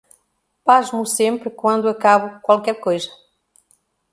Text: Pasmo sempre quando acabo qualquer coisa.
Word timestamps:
Pasmo 0.65 1.05
sempre 1.05 1.51
quando 1.51 1.87
acabo 1.87 2.39
qualquer 2.41 2.79
coisa. 2.79 3.11